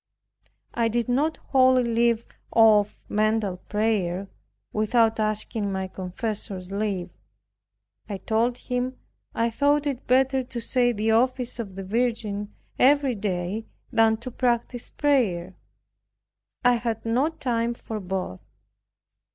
[0.73, 4.27] I did not wholly leave off mental prayer,
[4.73, 7.11] without asking my confessor's leave.
[8.09, 8.97] I told him
[9.35, 14.31] I thought it better to say the office of the Virgin every day than to
[14.31, 15.53] practice prayer;
[16.65, 18.39] I had not time for both.